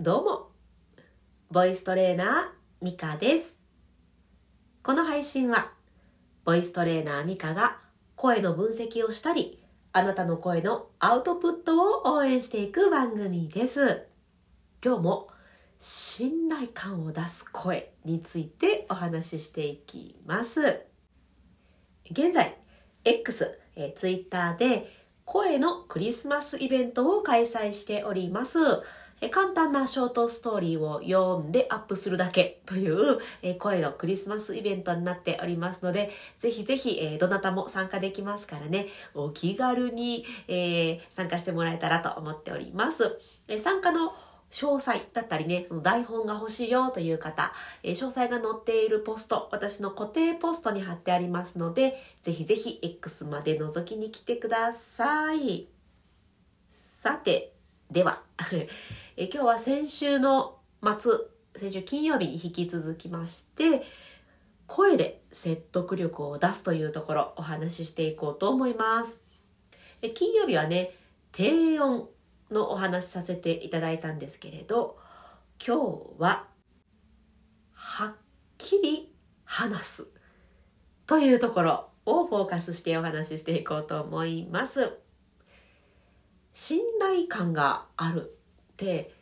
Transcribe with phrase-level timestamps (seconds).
[0.00, 0.50] どうも、
[1.52, 3.62] ボイストレーナーミカです。
[4.82, 5.70] この配信は、
[6.44, 7.78] ボイストレーナーミカが
[8.16, 9.62] 声の分析をしたり、
[9.92, 14.08] あなたの声のアウトプットを応援していく番組です。
[14.84, 15.28] 今日も
[15.78, 20.86] 信頼感を出す声についてお話ししていきます。
[22.10, 22.58] 現在、
[23.04, 24.90] X、え、Twitter で
[25.24, 28.58] 声のクリスマスイベントを開催しております。
[29.24, 43.18] え簡単なショートストーリーを読んでアップするだけという、え声のクリスマスイベントになっておりますので、ぜひぜひ、えどなたも参加できますからね、お気軽に、え参加してもらえたらと思っております。
[43.48, 44.14] え参加の
[44.50, 55.68] 詳細だったりね、その台本が欲しいよという方、え詳細が載っているポスト、私の固定ポストに貼ってありますので、ぜひぜひ X まで覗きに来てください。
[56.70, 57.53] さて、
[57.90, 58.22] では、
[59.16, 60.58] え今日は先週の
[60.98, 61.12] 末、
[61.56, 63.84] 先週金曜日に引き続きまして、
[64.66, 69.20] 声で説得力を出すというところお話ししていこうと思います。
[70.02, 70.96] え金曜日はね、
[71.32, 72.08] 低音
[72.50, 74.98] のお話しさせていただいたんですけれど、
[75.64, 76.48] 今日は、
[77.72, 78.14] はっ
[78.58, 79.12] きり
[79.44, 80.08] 話す
[81.06, 85.03] というところをフォーカスしてお話ししていこうと思います。
[86.54, 89.12] 信頼感があるって、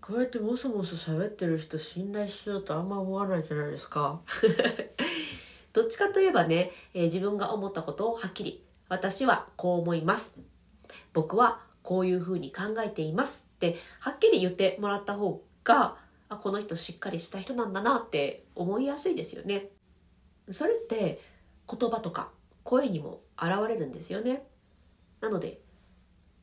[0.00, 4.20] こうやってもそもそ喋ってる人信頼しようとあんま思わないじゃないですか。
[5.72, 10.36] どっちかといえばね、えー自分が思ったことをはっきり、私はこう思います。
[11.12, 15.96] 僕はこういうふうに考えていますって、はっきり言ってもらった方が、
[16.28, 19.70] あ、この人しっかりした人なんだなって思いやすいですよね。
[20.50, 21.20] それって
[21.70, 22.32] 言葉とか
[22.64, 24.44] 声にも現れるんですよね。
[25.20, 25.60] なので、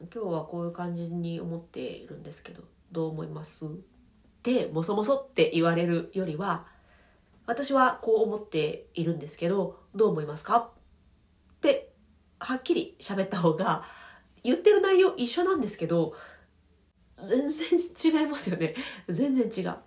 [0.00, 3.66] 今日はこういう感じに思っているんですけど、どう思います？
[3.66, 3.68] っ
[4.42, 6.66] て、もそもそって言われるよりは、
[7.46, 10.56] 私はこう思っているんですけど、どう思いますか？
[10.58, 11.92] って、
[12.38, 13.82] はっきり喋った方が、
[14.44, 16.14] 言ってる内容一緒なんですけど、
[17.16, 18.76] 全然違いますよね。
[19.08, 19.70] 全然違う。
[19.70, 19.80] は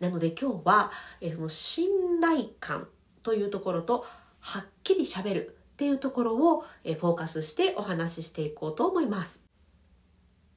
[0.00, 0.02] い。
[0.02, 0.90] なので今日は、
[1.20, 2.88] えその信頼感
[3.22, 4.04] というところと、
[4.40, 9.46] はっきり喋るっていうところを、えフォーカスしてお話ししていこうと思います。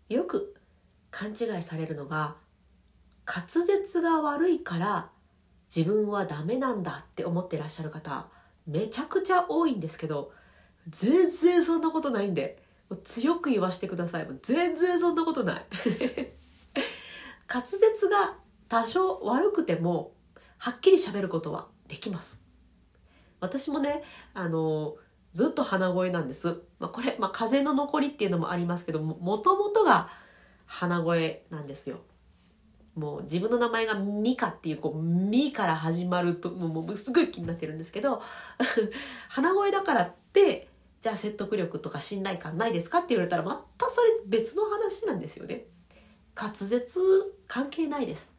[0.09, 0.53] よく
[1.11, 2.35] 勘違いされるのが、
[3.25, 5.11] 滑舌が悪いから
[5.73, 8.27] 自分はダメなんだって思ってらっしゃる方、
[8.67, 10.33] めちゃくちゃ多いんですけど、
[10.89, 12.61] 全然そんなことないんで、
[13.05, 14.25] 強く言わしてください。
[14.25, 15.65] もう全然そんなことない。
[17.47, 18.35] 滑舌が
[18.67, 20.11] 多少悪くても、
[20.57, 22.43] はっきり喋ることはできます。
[23.43, 24.95] 私もね、あの、
[25.33, 26.61] ずっと鼻声なんです。
[26.79, 30.09] まあ、これ、まあ、風の残りっていうのもありますけども、もともとが
[30.65, 32.01] 鼻声なんですよ。
[32.95, 38.21] もう自分の名前がミカっていう、こう、ミから始まると、もうすごい気になってるんですけど、
[39.29, 40.69] 鼻声だからって、
[41.01, 45.65] じゃあ説得力とか信頼感ないですかって言われたら、またそれ別の話なんですよね。
[46.35, 47.01] 滑舌
[47.47, 48.33] 関係ないです。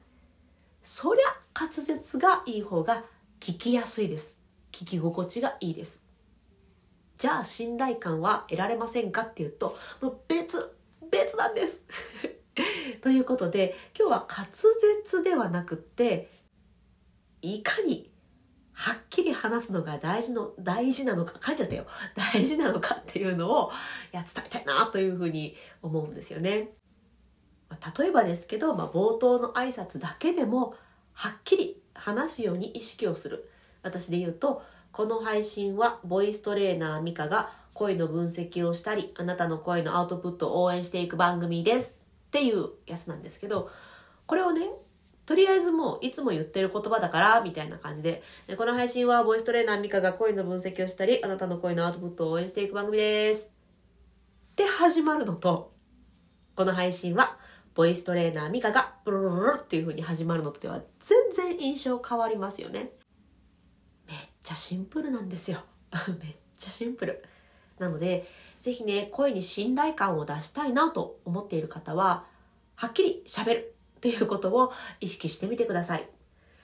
[0.85, 1.25] そりゃ
[1.59, 3.05] 滑舌がいい方が
[3.41, 4.41] 聞きやすいです。
[4.71, 6.05] 聞き心地がいいです。
[7.17, 10.77] じゃあ信頼感は得られませんかっていうと、もう別、
[11.11, 11.85] 別なんです。
[13.03, 16.31] ということで、今日は滑舌ではなくって、
[17.43, 18.11] いかに
[18.75, 21.87] はっきり話すのが大事の、大事なのか、噛んじゃったよ。
[22.15, 23.71] 大事なのかっていうのを、
[24.13, 26.71] いや、伝えたいなというふうに思うんですよね。
[27.99, 30.75] 例えばですけど、まあ、冒頭の挨拶だけでも、
[31.13, 33.49] はっきり話すように意識をする。
[33.83, 34.63] 私で言うと、
[34.95, 42.01] この配信は、ボイストレーナーミカが声の分析をしたり、あなたの声のアウトプットを応援していく番組です。
[42.29, 43.69] っていうやつなんですけど、
[44.27, 44.69] これをね、
[45.27, 53.51] とりあえずもういつも言ってる言葉だから、みたいな感じで、でこの配信はボイストレーナーミカが声の分析をしたり、あなたの声のアウトプットを応援していく番組です。
[54.53, 55.73] って始まるのと、
[56.55, 57.37] この配信は、
[57.75, 62.93] ボイストレーナーミカがブルルルルっていう風に始まるのとでは全然印象変わりますよね。
[64.45, 65.65] ちゃシンプルなんですよ。
[66.23, 67.25] めっちゃシンプル。
[67.79, 72.27] なので、ぜひね、声に信頼感を出したいなと思っている方は、
[72.77, 76.09] はっきり喋るっていうことを意識してみてください。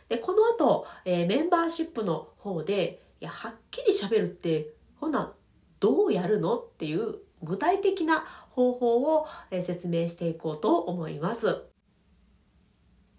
[0.08, 5.34] で、この後、えーメンバーシップの方で、いや、はっきり喋るって、ほな、
[5.80, 9.26] どうやるのっていう具体的な方法を、
[9.62, 11.69] 説明していこうと思います。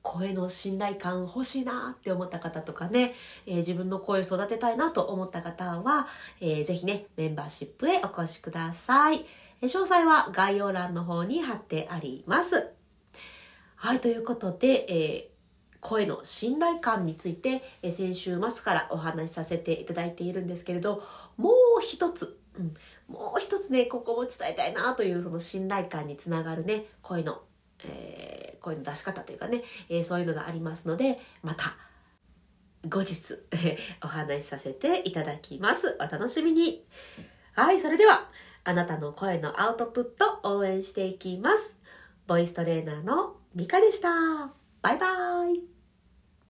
[0.01, 3.13] 声の信頼感欲しいなって思った方とかね、
[3.45, 6.07] えー自分の声を育てたいなと思った方は、
[6.39, 9.25] えーぜひね、メンバーシップへお越しください。
[9.61, 12.71] えー詳細は概要欄の方に貼ってあります。
[13.75, 15.31] はい、ということで、えー
[15.81, 21.03] 声の信頼感について、えー先週末からお話しさせていただいているんですけれど、
[21.37, 22.73] もう一つ、うん、
[23.07, 27.41] もう一つね、ここも伝えたいなというその信頼感につながるね、声の、
[27.85, 31.75] えー声の出し方というかね、えーそういうのがありますので、また、
[32.87, 35.97] 後日、え お話しさせていただきます。
[35.99, 36.85] お楽しみに。
[37.53, 38.29] はい、それでは、
[38.63, 41.75] あなたの声のアウトプット応援していきます。
[42.27, 44.53] ボイストレーナーのミカでした。
[44.81, 45.80] バイバーイ。